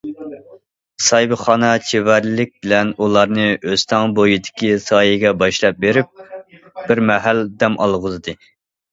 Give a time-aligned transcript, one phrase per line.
[1.07, 6.25] ساھىبخانا چېۋەرلىك بىلەن ئۇلارنى ئۆستەڭ بويىدىكى سايىگە باشلاپ بېرىپ،
[6.87, 8.35] بىر مەھەل دەم ئالغۇزدى.